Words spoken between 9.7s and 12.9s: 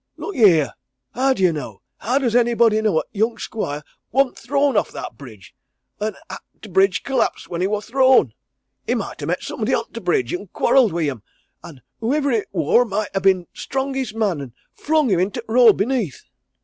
on t' bridge, and quarrelled wi' 'em, and whoivver it wor